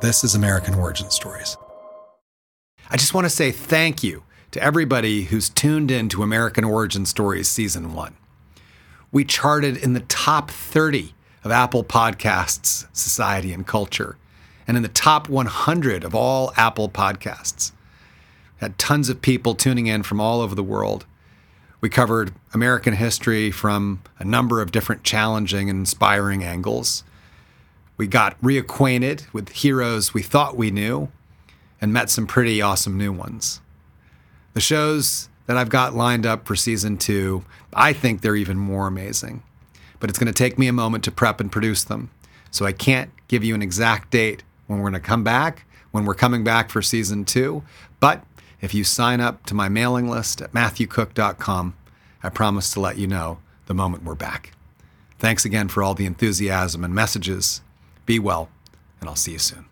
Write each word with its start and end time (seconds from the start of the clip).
This 0.00 0.24
is 0.24 0.34
American 0.34 0.76
Origin 0.76 1.10
Stories. 1.10 1.58
I 2.88 2.96
just 2.96 3.12
want 3.12 3.26
to 3.26 3.30
say 3.30 3.52
thank 3.52 4.02
you 4.02 4.22
to 4.50 4.62
everybody 4.62 5.24
who's 5.24 5.50
tuned 5.50 5.90
in 5.90 6.08
to 6.08 6.22
American 6.22 6.64
Origin 6.64 7.04
Stories 7.04 7.50
Season 7.50 7.92
1. 7.92 8.16
We 9.12 9.26
charted 9.26 9.76
in 9.76 9.92
the 9.92 10.00
top 10.00 10.50
30 10.50 11.12
of 11.44 11.50
Apple 11.50 11.84
Podcasts, 11.84 12.86
Society 12.96 13.52
and 13.52 13.66
Culture, 13.66 14.16
and 14.66 14.74
in 14.78 14.82
the 14.82 14.88
top 14.88 15.28
100 15.28 16.02
of 16.02 16.14
all 16.14 16.54
Apple 16.56 16.88
podcasts. 16.88 17.72
Had 18.56 18.78
tons 18.78 19.10
of 19.10 19.20
people 19.20 19.54
tuning 19.54 19.86
in 19.86 20.02
from 20.02 20.18
all 20.18 20.40
over 20.40 20.54
the 20.54 20.62
world. 20.62 21.04
We 21.82 21.90
covered 21.90 22.32
American 22.54 22.94
history 22.94 23.50
from 23.50 24.00
a 24.18 24.24
number 24.24 24.62
of 24.62 24.72
different 24.72 25.04
challenging 25.04 25.68
and 25.68 25.80
inspiring 25.80 26.42
angles. 26.42 27.04
We 28.00 28.06
got 28.06 28.40
reacquainted 28.40 29.30
with 29.30 29.50
heroes 29.50 30.14
we 30.14 30.22
thought 30.22 30.56
we 30.56 30.70
knew 30.70 31.10
and 31.82 31.92
met 31.92 32.08
some 32.08 32.26
pretty 32.26 32.62
awesome 32.62 32.96
new 32.96 33.12
ones. 33.12 33.60
The 34.54 34.60
shows 34.62 35.28
that 35.44 35.58
I've 35.58 35.68
got 35.68 35.94
lined 35.94 36.24
up 36.24 36.46
for 36.46 36.56
season 36.56 36.96
two, 36.96 37.44
I 37.74 37.92
think 37.92 38.22
they're 38.22 38.36
even 38.36 38.56
more 38.56 38.86
amazing. 38.86 39.42
But 39.98 40.08
it's 40.08 40.18
going 40.18 40.32
to 40.32 40.42
take 40.42 40.58
me 40.58 40.66
a 40.66 40.72
moment 40.72 41.04
to 41.04 41.10
prep 41.10 41.40
and 41.40 41.52
produce 41.52 41.84
them. 41.84 42.08
So 42.50 42.64
I 42.64 42.72
can't 42.72 43.10
give 43.28 43.44
you 43.44 43.54
an 43.54 43.60
exact 43.60 44.10
date 44.10 44.44
when 44.66 44.78
we're 44.78 44.88
going 44.88 45.02
to 45.02 45.06
come 45.06 45.22
back, 45.22 45.66
when 45.90 46.06
we're 46.06 46.14
coming 46.14 46.42
back 46.42 46.70
for 46.70 46.80
season 46.80 47.26
two. 47.26 47.64
But 48.00 48.24
if 48.62 48.72
you 48.72 48.82
sign 48.82 49.20
up 49.20 49.44
to 49.44 49.54
my 49.54 49.68
mailing 49.68 50.08
list 50.08 50.40
at 50.40 50.52
MatthewCook.com, 50.52 51.76
I 52.22 52.30
promise 52.30 52.72
to 52.72 52.80
let 52.80 52.96
you 52.96 53.06
know 53.06 53.40
the 53.66 53.74
moment 53.74 54.04
we're 54.04 54.14
back. 54.14 54.52
Thanks 55.18 55.44
again 55.44 55.68
for 55.68 55.82
all 55.82 55.92
the 55.92 56.06
enthusiasm 56.06 56.82
and 56.82 56.94
messages. 56.94 57.60
Be 58.10 58.18
well, 58.18 58.48
and 59.00 59.08
I'll 59.08 59.14
see 59.14 59.30
you 59.30 59.38
soon. 59.38 59.69